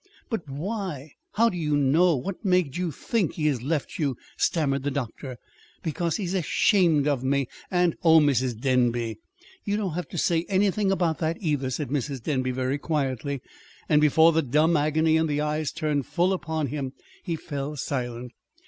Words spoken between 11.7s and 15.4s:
Mrs. Denby very quietly. And before the dumb agony in the